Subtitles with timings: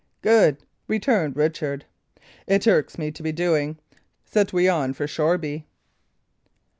[0.23, 0.57] "Good!"
[0.87, 1.85] returned Richard.
[2.47, 3.77] "It irks me to be doing.
[4.25, 5.65] Set we on for Shoreby!"